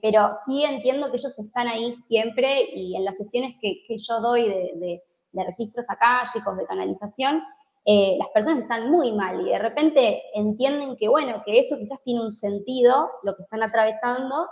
[0.00, 4.20] pero sí entiendo que ellos están ahí siempre y en las sesiones que, que yo
[4.20, 5.02] doy de, de,
[5.32, 5.86] de registros
[6.32, 7.42] chicos de canalización,
[7.88, 12.02] eh, las personas están muy mal y de repente entienden que, bueno, que eso quizás
[12.02, 14.48] tiene un sentido, lo que están atravesando,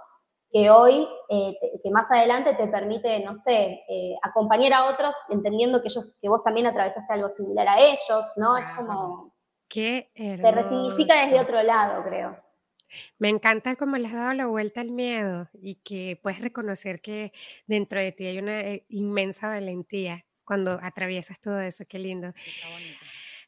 [0.53, 5.83] que hoy, eh, que más adelante te permite, no sé, eh, acompañar a otros entendiendo
[5.83, 8.57] que, ellos, que vos también atravesaste algo similar a ellos, ¿no?
[8.57, 9.34] Es como...
[9.69, 12.45] Qué Te resignifica desde otro lado, creo.
[13.19, 17.33] Me encanta cómo le has dado la vuelta al miedo y que puedes reconocer que
[17.67, 21.85] dentro de ti hay una inmensa valentía cuando atraviesas todo eso.
[21.89, 22.33] Qué lindo.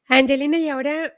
[0.09, 1.13] Angelina, y ahora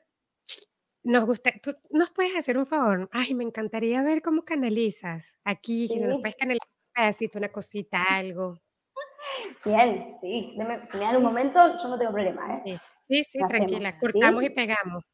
[1.02, 3.08] nos gusta, tú nos puedes hacer un favor.
[3.12, 8.02] Ay, me encantaría ver cómo canalizas aquí, si nos puedes canalizar un pedacito, una cosita,
[8.10, 8.58] algo.
[9.64, 10.54] Bien, sí.
[10.54, 12.62] si me dan un momento, yo no tengo problema, ¿eh?
[12.64, 13.98] Sí, sí, tranquila.
[13.98, 15.04] Cortamos y pegamos.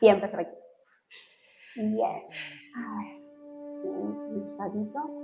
[0.00, 0.56] Bien, perfecto.
[1.76, 2.22] Bien.
[2.74, 3.20] A ver.
[3.84, 5.20] Un ratito.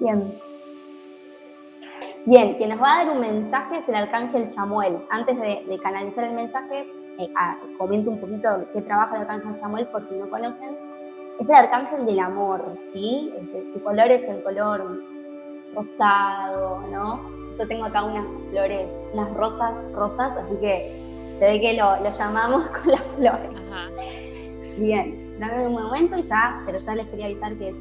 [0.00, 0.40] Bien.
[2.26, 4.98] Bien, quien nos va a dar un mensaje es el arcángel Chamuel.
[5.10, 6.86] Antes de, canalizar el mensaje,
[7.24, 10.76] eh, comento un poquito qué trabaja el arcángel Chamuel por si no conocen.
[11.38, 13.32] Es el arcángel del amor, ¿sí?
[13.38, 15.02] Este, su color es el color
[15.74, 17.20] rosado, ¿no?
[17.58, 22.10] Yo tengo acá unas flores, unas rosas rosas, así que se ve que lo, lo
[22.10, 23.50] llamamos con las flores.
[23.68, 23.88] Ajá.
[24.76, 27.74] Bien, dame un momento y ya, pero ya les quería avisar que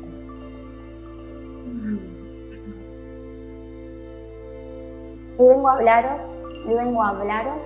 [5.38, 7.64] Hoy vengo a hablaros, hoy vengo a hablaros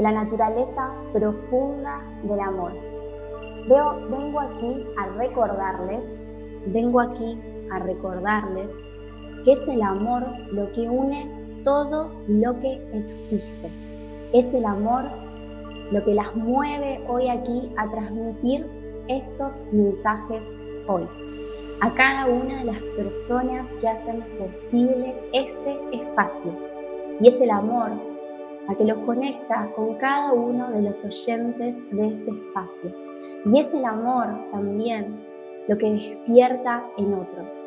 [0.00, 2.72] la naturaleza profunda del amor.
[3.68, 6.04] Veo, vengo aquí a recordarles,
[6.66, 7.38] vengo aquí
[7.70, 8.72] a recordarles
[9.44, 11.28] que es el amor lo que une
[11.64, 13.70] todo lo que existe.
[14.32, 15.04] Es el amor
[15.92, 18.66] lo que las mueve hoy aquí a transmitir
[19.08, 21.06] estos mensajes hoy.
[21.82, 26.52] A cada una de las personas que hacen posible este espacio
[27.20, 27.90] y es el amor
[28.70, 32.90] a que los conecta con cada uno de los oyentes de este espacio.
[33.44, 35.26] Y es el amor también
[35.66, 37.66] lo que despierta en otros.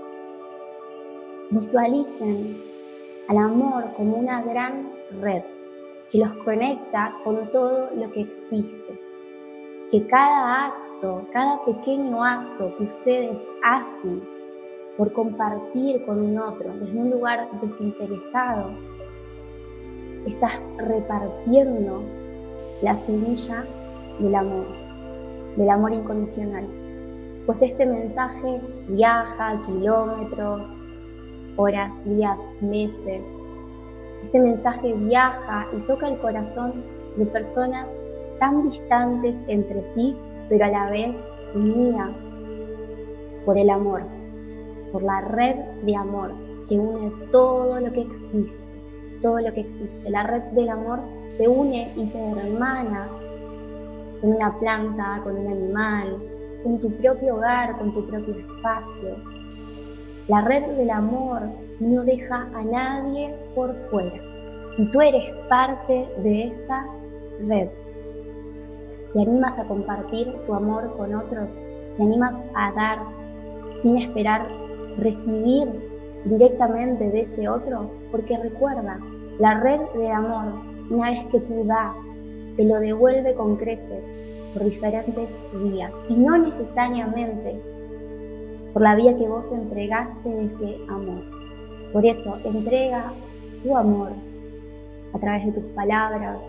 [1.49, 2.57] Visualicen
[3.27, 5.43] al amor como una gran red
[6.09, 8.99] que los conecta con todo lo que existe.
[9.91, 14.21] Que cada acto, cada pequeño acto que ustedes hacen
[14.97, 18.71] por compartir con un otro desde un lugar desinteresado,
[20.25, 22.01] estás repartiendo
[22.81, 23.65] la semilla
[24.19, 24.67] del amor,
[25.57, 26.65] del amor incondicional.
[27.45, 30.81] Pues este mensaje viaja kilómetros,
[31.57, 33.21] horas, días, meses.
[34.23, 36.83] Este mensaje viaja y toca el corazón
[37.17, 37.87] de personas
[38.39, 40.15] tan distantes entre sí,
[40.47, 41.21] pero a la vez
[41.53, 42.33] unidas
[43.45, 44.03] por el amor,
[44.91, 46.31] por la red de amor
[46.69, 48.62] que une todo lo que existe
[49.23, 50.09] todo lo que existe.
[50.11, 50.99] La red del amor
[51.39, 53.07] te une y te hermana
[54.21, 56.17] con una planta, con un animal,
[56.63, 59.15] con tu propio hogar, con tu propio espacio.
[60.27, 61.41] La red del amor
[61.79, 64.21] no deja a nadie por fuera
[64.77, 66.85] y tú eres parte de esta
[67.47, 67.69] red.
[69.13, 71.63] Te animas a compartir tu amor con otros,
[71.97, 72.99] te animas a dar
[73.81, 74.47] sin esperar
[74.97, 75.67] recibir
[76.25, 78.99] directamente de ese otro, porque recuerda,
[79.39, 80.53] la red de amor,
[80.89, 81.97] una vez que tú das,
[82.55, 84.03] te lo devuelve con creces
[84.53, 87.59] por diferentes vías y no necesariamente
[88.73, 91.23] por la vía que vos entregaste ese amor.
[91.91, 93.11] Por eso, entrega
[93.63, 94.11] tu amor
[95.13, 96.43] a través de tus palabras,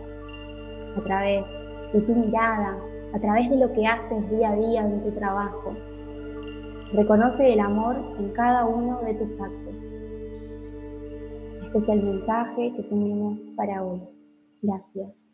[0.96, 1.46] a través
[1.92, 2.76] de tu mirada,
[3.14, 5.74] a través de lo que haces día a día en tu trabajo.
[6.92, 9.94] Reconoce el amor en cada uno de tus actos.
[11.74, 14.00] Este es el mensaje que tenemos para hoy.
[14.62, 15.28] Gracias.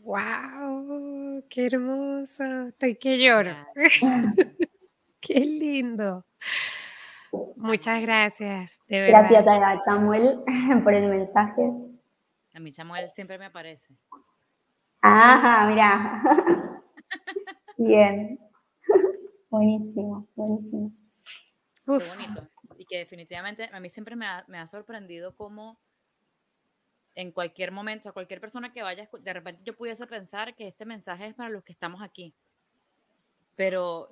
[0.00, 1.42] ¡Wow!
[1.48, 2.44] ¡Qué hermoso!
[2.68, 3.52] Estoy que lloro.
[5.22, 6.26] ¡Qué lindo!
[7.56, 9.30] Muchas gracias, de verdad.
[9.30, 10.44] Gracias a Chamuel
[10.84, 11.62] por el mensaje.
[12.52, 13.96] A mí Chamuel siempre me aparece.
[15.00, 16.22] Ajá, mira.
[17.78, 18.38] Bien.
[19.48, 20.92] buenísimo, buenísimo.
[21.86, 22.48] Qué bonito.
[22.78, 25.78] Y que definitivamente a mí siempre me ha, me ha sorprendido cómo
[27.14, 30.84] en cualquier momento, a cualquier persona que vaya, de repente yo pudiese pensar que este
[30.84, 32.34] mensaje es para los que estamos aquí.
[33.54, 34.08] Pero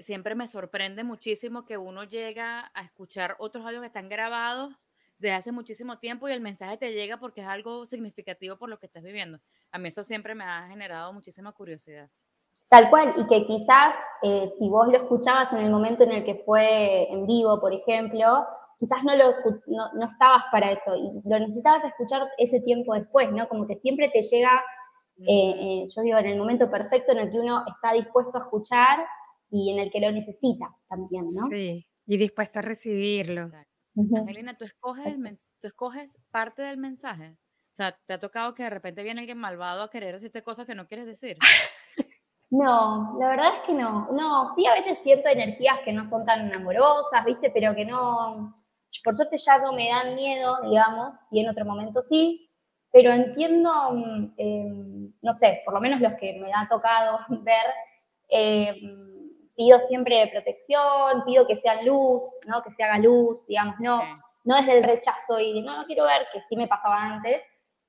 [0.00, 4.74] siempre me sorprende muchísimo que uno llega a escuchar otros audios que están grabados
[5.18, 8.78] desde hace muchísimo tiempo y el mensaje te llega porque es algo significativo por lo
[8.78, 9.40] que estás viviendo.
[9.70, 12.10] A mí eso siempre me ha generado muchísima curiosidad.
[12.68, 16.24] Tal cual, y que quizás eh, si vos lo escuchabas en el momento en el
[16.24, 18.44] que fue en vivo, por ejemplo,
[18.78, 19.34] quizás no, lo,
[19.66, 23.48] no, estabas para eso y lo necesitabas escuchar ese tiempo después, ¿no?
[23.48, 24.62] Como que siempre te llega,
[25.18, 28.42] eh, eh, yo digo, en el momento perfecto en el que uno está dispuesto a
[28.42, 28.98] escuchar
[29.50, 31.48] y en el que lo necesita también, ¿no?
[31.48, 33.50] Sí, y dispuesto a recibirlo.
[33.96, 35.16] Angelina, ¿tú escoges,
[35.60, 37.36] ¿tú escoges parte del mensaje?
[37.72, 40.66] O sea, ¿te ha tocado que de repente viene alguien malvado a querer decirte cosas
[40.66, 41.36] que no quieres decir?
[42.50, 44.08] No, la verdad es que no.
[44.12, 47.50] No, sí a veces siento energías que no son tan amorosas, ¿viste?
[47.50, 48.54] Pero que no,
[49.04, 52.50] por suerte ya no me dan miedo, digamos, y en otro momento sí,
[52.92, 57.66] pero entiendo, mm, em, no sé, por lo menos los que me ha tocado ver,
[58.28, 62.62] em, pido siempre protección, pido que sea luz, ¿no?
[62.62, 64.02] Que se haga luz, digamos, no,
[64.44, 67.46] no desde el rechazo y de, no, no quiero ver, que sí me pasaba antes,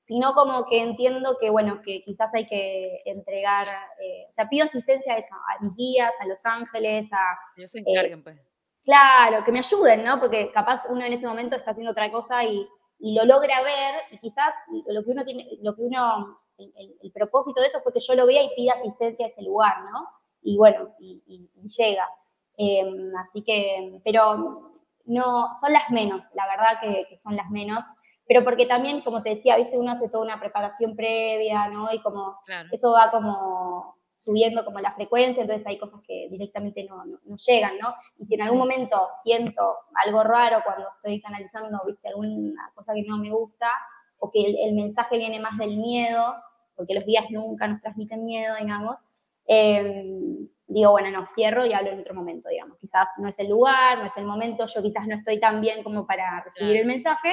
[0.08, 3.66] sino como que entiendo que, bueno, que quizás hay que entregar,
[4.00, 7.38] eh, o sea, pido asistencia a eso, a mis guías, a los ángeles, a...
[7.58, 8.40] Ellos se encarguen, pues
[8.84, 10.18] Claro, que me ayuden, ¿no?
[10.18, 12.66] Porque capaz uno en ese momento está haciendo otra cosa y,
[13.00, 14.54] lo logra ver y quizás
[14.86, 18.26] lo que uno tiene, lo que uno, el, propósito de eso fue que yo lo
[18.26, 20.08] vea y pida asistencia a ese lugar, ¿no?
[20.40, 22.08] Y bueno, y, llega.
[22.56, 24.70] Em, así que, pero
[25.04, 27.84] no, son las menos, la verdad que, son las menos,
[28.28, 31.90] pero porque también, como te decía, viste, uno hace toda una preparación previa, ¿no?
[31.92, 32.38] Y como
[32.70, 37.78] eso va como subiendo como la frecuencia, entonces hay cosas que directamente no, no, llegan,
[37.78, 37.94] ¿no?
[38.18, 43.04] Y si en algún momento siento algo raro cuando estoy canalizando, viste, alguna cosa que
[43.04, 43.70] no me gusta,
[44.18, 46.34] o que el, mensaje viene más del miedo,
[46.76, 49.06] porque los días nunca nos transmiten miedo, digamos,
[49.46, 52.76] em, digo, bueno, no, cierro y hablo en otro momento, digamos.
[52.78, 55.82] Quizás no es el lugar, no es el momento, yo quizás no estoy tan bien
[55.82, 57.30] como para recibir el mensaje,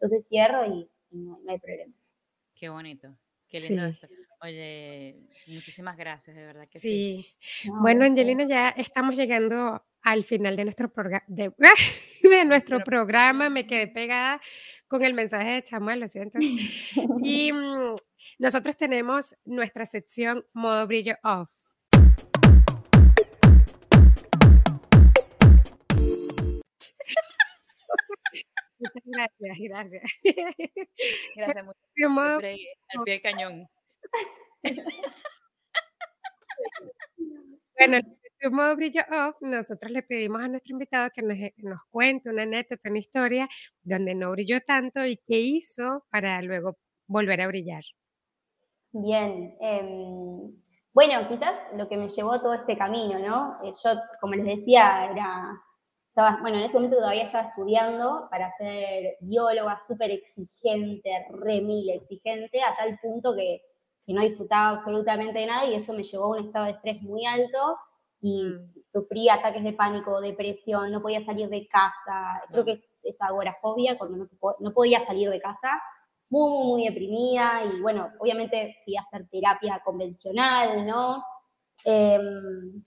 [0.00, 1.92] entonces cierro y, no, hay problema.
[2.54, 3.14] Qué bonito,
[3.48, 4.08] qué lindo esto.
[4.42, 7.26] Oye, muchísimas gracias, de verdad que sí.
[7.82, 11.24] bueno, Angelina, ya estamos llegando al final de nuestro, programa
[12.22, 13.50] de, nuestro programa.
[13.50, 14.40] Me quedé pegada
[14.88, 16.38] con el mensaje de Chamuel, lo siento.
[17.22, 17.94] Y mm,
[18.38, 21.50] nosotros tenemos nuestra sección modo brillo off.
[29.38, 30.02] Gracias, gracias.
[31.36, 31.78] Gracias mucho.
[32.08, 32.40] Al
[33.04, 33.68] pie del cañón.
[37.78, 37.98] bueno,
[38.42, 42.30] en modo brillo off, nosotros le pedimos a nuestro invitado que nos, eh, nos, cuente
[42.30, 43.48] una anécdota, una historia
[43.82, 47.82] donde no brilló tanto y qué hizo para luego volver a brillar.
[48.92, 50.52] Bien, em,
[50.92, 53.58] bueno, quizás lo que me llevó todo este camino, ¿no?
[53.64, 55.60] Eh, yo, como les decía, era,
[56.20, 61.90] estaba, bueno, en ese momento todavía estaba estudiando para ser bióloga, súper exigente, re mil
[61.90, 63.62] exigente, a tal punto que
[64.04, 67.02] que no disfrutaba absolutamente de nada y eso me llevó a un estado de estrés
[67.02, 67.76] muy alto
[68.20, 68.82] y mm.
[68.86, 74.28] sufrí ataques de pánico, depresión, no podía salir de casa, creo que es agorafobia cuando
[74.60, 75.68] no, podía salir de casa,
[76.28, 81.22] muy, muy, muy deprimida y bueno, obviamente fui a hacer terapia convencional, ¿no?
[81.84, 82.84] Em,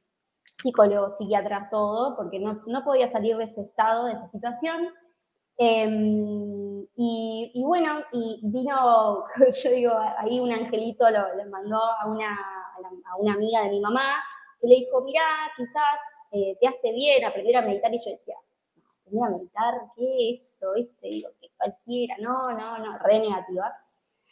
[0.56, 4.90] psicólogo, psiquiatra, todo, porque no, no podía salir de ese estado, de esa situación.
[5.58, 9.24] Em, y, bueno, y vino,
[9.64, 14.16] yo digo, ahí un angelito lo, mandó a una, a, una amiga de mi mamá,
[14.60, 15.22] que le dijo, mira,
[15.58, 16.00] quizás
[16.32, 17.94] eh, te hace bien aprender a meditar.
[17.94, 18.36] Y yo decía,
[19.02, 20.74] aprender a meditar, ¿qué es eso?
[20.74, 21.08] ¿Viste?
[21.08, 23.74] Digo, que cualquiera, no, no, no, re negativa.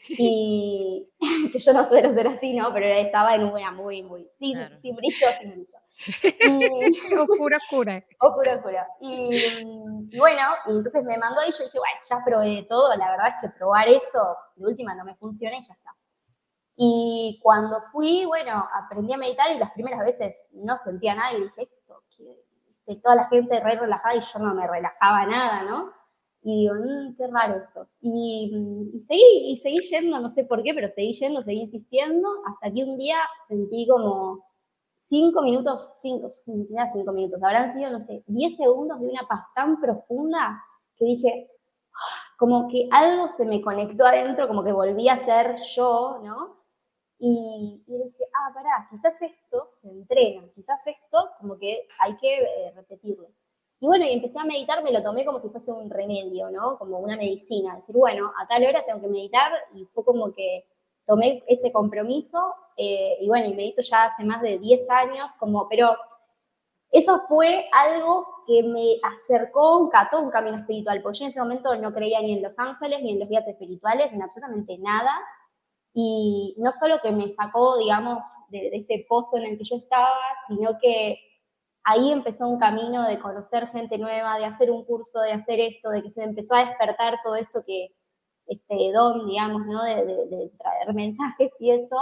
[0.08, 1.08] Y
[1.52, 2.74] que yo no suelo ser así, ¿no?
[2.74, 5.78] Pero estaba en una muy, muy, sin, sin brillo, sin brillo.
[7.12, 8.04] Y, oscura, oscura.
[8.20, 8.88] Oscura, oscura.
[9.00, 13.28] Y, bueno, y entonces me mandó y yo dije, bueno, ya probé todo, la verdad
[13.30, 15.92] es que probar eso, de última no me funciona y ya está.
[16.76, 21.44] Y cuando fui, bueno, aprendí a meditar y las primeras veces no sentía nada y
[21.44, 22.04] dije, esto,
[22.88, 25.92] que toda la gente re relajada y yo no me relajaba nada, ¿no?
[26.44, 27.88] Y digo, mm, qué raro esto.
[28.02, 28.52] Y,
[29.00, 32.84] seguí, y seguí yendo, no sé por qué, pero seguí yendo, seguí insistiendo, hasta que
[32.84, 33.18] un día
[33.48, 34.44] sentí como
[35.02, 39.80] cinco minutos, cinco, cinco minutos, habrán sido, no sé, diez segundos de una paz tan
[39.82, 40.64] profunda
[40.96, 41.50] que dije,
[41.94, 46.62] ah", como que algo se me conectó adentro, como que volví a ser yo, ¿no?
[47.20, 52.72] Y, dije, ah, pará, quizás esto se entrena, quizás esto como que hay que eh,
[52.76, 53.28] repetirlo.
[53.82, 56.78] Y bueno, y empecé a meditar, me lo tomé como si fuese un remedio, ¿no?
[56.78, 57.76] Como una medicina.
[57.76, 60.66] Decir, bueno, a tal hora tengo que meditar y fue como que
[61.08, 62.40] tomé ese compromiso
[62.78, 65.96] eh, y bueno, y medito ya hace más de 10 años, como, pero
[66.92, 71.40] eso fue algo que me acercó un todo un camino espiritual, porque yo en ese
[71.40, 75.12] momento no creía ni en los ángeles, ni en los guías espirituales, en absolutamente nada.
[75.94, 80.14] Y no solo que me sacó, digamos, de, ese pozo en el que yo estaba,
[80.48, 81.18] sino que
[81.84, 85.90] ahí empezó un camino de conocer gente nueva, de hacer un curso, de hacer esto,
[85.90, 87.90] de que se empezó a despertar todo esto que,
[88.48, 89.84] este don, digamos, ¿no?
[89.84, 91.98] De, traer mensajes y eso.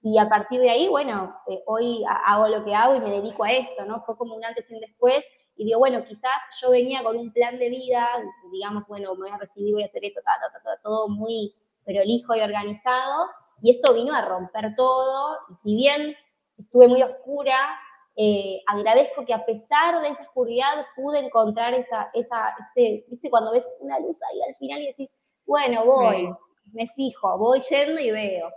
[0.00, 3.44] Y a partir de ahí, bueno, eh, hoy hago lo que hago y me dedico
[3.44, 4.02] a esto, ¿no?
[4.04, 5.26] Fue como un antes y un después.
[5.56, 6.30] Y digo, bueno, quizás
[6.62, 8.06] yo venía con un plan de vida,
[8.52, 10.20] digamos, bueno, me voy a recibir, voy a hacer esto,
[10.84, 11.52] todo muy
[11.84, 13.26] prolijo y organizado,
[13.60, 16.14] y esto vino a romper todo, y si bien
[16.56, 17.56] estuve muy oscura,
[18.20, 23.52] eh, agradezco que a pesar de esa oscuridad pude encontrar esa, esa, ese, viste, cuando
[23.52, 25.16] ves una luz ahí al final y decís,
[25.46, 26.28] bueno, voy,
[26.72, 28.50] me fijo, voy yendo y veo.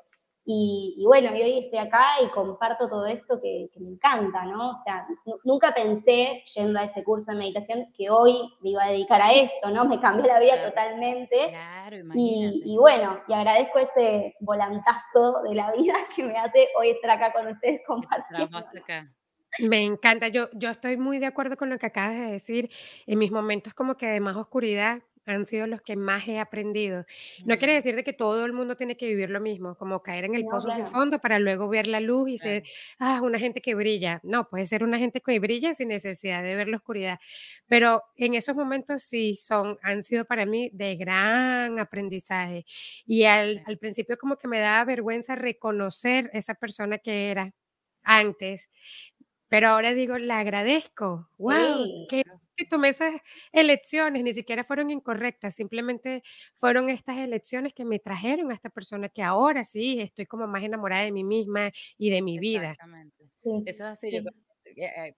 [0.43, 4.71] Y, bueno, y hoy estoy acá y comparto todo esto que, me encanta, ¿no?
[4.71, 5.05] O sea,
[5.43, 9.31] nunca pensé, yendo a ese curso de meditación, que hoy me iba a dedicar a
[9.31, 9.85] esto, ¿no?
[9.85, 11.49] Me cambió la vida totalmente.
[11.49, 16.89] Claro, y, y, bueno, y agradezco ese volantazo de la vida que me hace hoy
[16.89, 18.57] estar acá con ustedes compartiendo.
[19.59, 22.69] Me encanta, yo, yo estoy muy de acuerdo con lo que acabas de decir.
[23.05, 27.05] En mis momentos como que de más oscuridad, han sido los que más he aprendido.
[27.45, 30.25] No quiere decir de que todo el mundo tiene que vivir lo mismo, como caer
[30.25, 32.63] en el pozo sin fondo para luego ver la luz y ser
[32.99, 34.19] ah, una gente que brilla.
[34.23, 37.19] No, puede ser una gente que brilla sin necesidad de ver la oscuridad.
[37.67, 42.65] Pero en esos momentos sí son, han sido para mí de gran aprendizaje.
[43.05, 47.53] Y al, al principio como que me daba vergüenza reconocer esa persona que era
[48.03, 48.69] antes,
[49.51, 51.29] pero ahora digo, la agradezco.
[51.37, 52.07] ¡Wow!
[52.07, 52.23] que
[52.69, 53.15] tomé esas
[53.51, 56.21] elecciones, ni siquiera fueron incorrectas, simplemente
[56.53, 60.63] fueron estas elecciones que me trajeron a esta persona que ahora sí estoy como más
[60.63, 62.71] enamorada de mí misma y de mi vida.
[62.71, 63.25] Exactamente.
[63.43, 64.23] Eso es así.
[64.77, 65.15] Eh,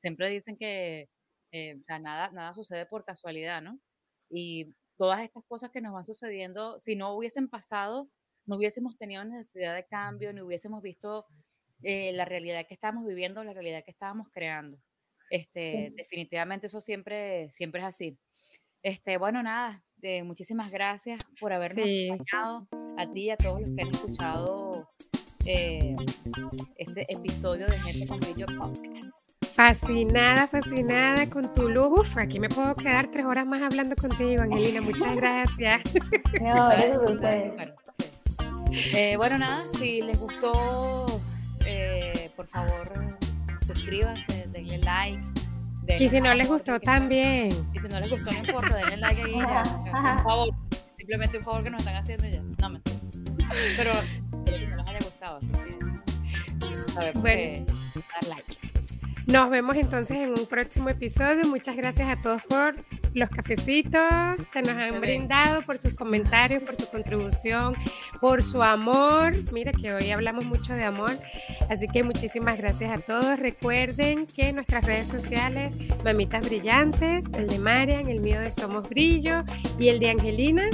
[0.00, 1.10] siempre dicen que
[1.52, 3.78] eh, o sea, nada, nada sucede por casualidad, ¿no?
[4.30, 8.08] Y todas estas cosas que nos van sucediendo, si no hubiesen pasado,
[8.46, 11.26] no hubiésemos tenido necesidad de cambio, ni hubiésemos visto
[11.82, 14.78] eh, la realidad que estábamos viviendo, la realidad que estábamos creando.
[15.30, 18.18] Este, Definitivamente eso siempre, siempre es así.
[18.82, 22.68] Este, bueno, nada, eh, muchísimas gracias por habernos acompañado,
[22.98, 24.88] a ti y a todos los que han escuchado
[25.46, 25.96] eh,
[26.76, 29.32] este episodio de Gente con Brillo Podcast.
[29.54, 32.00] Fascinada, fascinada con tu luz.
[32.00, 34.80] Uf, aquí me puedo quedar tres horas más hablando contigo, Angelina.
[34.80, 35.82] Muchas gracias.
[36.40, 37.72] No, bueno,
[38.94, 41.04] eh, bueno, nada, si les gustó
[42.42, 43.18] por favor,
[43.64, 45.22] suscríbanse, denle like.
[46.00, 47.50] y si no les gustó también.
[47.72, 49.38] Y si no les gustó, no importa, denle like ahí.
[49.38, 49.62] Ya,
[49.92, 50.48] por favor,
[50.96, 52.42] simplemente un favor que nos están haciendo ya.
[52.58, 52.80] No me
[53.76, 53.92] Pero,
[54.44, 55.46] pero que no les haya gustado, así
[56.58, 57.64] que sabemos bueno.
[57.64, 58.58] que dar like.
[59.28, 61.46] Nos vemos entonces en un próximo episodio.
[61.46, 62.74] Muchas gracias a todos por
[63.14, 67.74] los cafecitos que nos han brindado, por sus comentarios, por su contribución,
[68.20, 69.32] por su amor.
[69.52, 71.12] Mira que hoy hablamos mucho de amor,
[71.68, 73.38] así que muchísimas gracias a todos.
[73.38, 79.44] Recuerden que nuestras redes sociales, Mamitas Brillantes, el de Marian, el mío de Somos Brillo
[79.78, 80.68] y el de Angelina.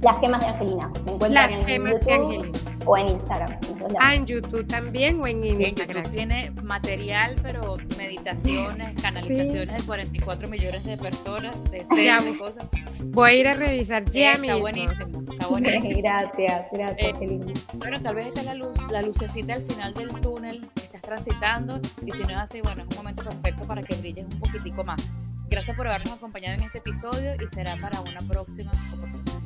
[0.00, 0.88] Las gemas de Angelina.
[1.04, 2.73] Me encuentran Las en gemas YouTube de Angelina.
[2.86, 3.58] O en Instagram.
[3.98, 5.96] Ah, en YouTube también o en Instagram.
[5.96, 12.38] En YouTube tiene material, pero meditaciones, canalizaciones de 44 millones de personas, de seres, de
[12.38, 12.66] cosas.
[13.04, 15.90] Voy a ir a revisar ya Está buenísimo, está buenísimo.
[15.96, 17.40] gracias, gracias, eh,
[17.74, 21.02] Bueno, tal vez esta es la luz, la lucecita al final del túnel que estás
[21.02, 24.40] transitando y si no es así, bueno, es un momento perfecto para que brilles un
[24.40, 25.10] poquitico más.
[25.48, 29.40] Gracias por habernos acompañado en este episodio y será para una próxima oportunidad.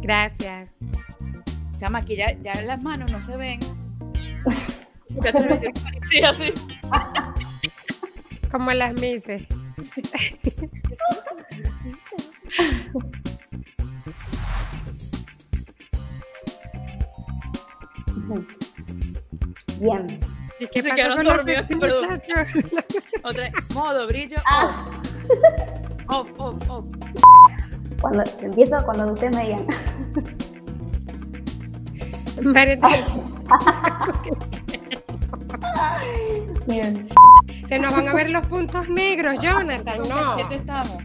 [0.00, 0.70] Gracias.
[1.80, 3.58] Chama, aquí ya, ya las manos no se ven.
[5.08, 5.74] Ya te lo hicieron
[6.10, 6.52] sí, así.
[8.50, 9.44] Como las mises.
[19.80, 20.20] Bien.
[20.58, 22.48] ¿Y qué pasa con los muchachos?
[23.24, 24.36] Otra modo brillo.
[24.44, 24.86] Ah.
[26.08, 26.84] Off, off, off.
[28.02, 29.66] Cuando empiezo cuando ustedes me digan.
[36.66, 37.08] Bien.
[37.68, 40.36] Se nos van a ver los puntos negros, Jonathan, no.
[40.48, 40.98] ¿Qué estamos?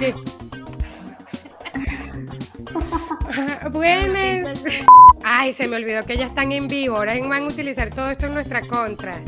[3.72, 4.64] Buenas.
[5.22, 6.96] Ay, se me olvidó que ya están en vivo.
[6.96, 9.20] Ahora van a utilizar todo esto en nuestra contra.